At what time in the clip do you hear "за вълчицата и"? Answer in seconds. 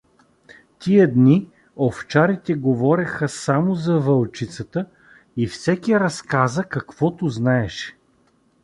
3.75-5.47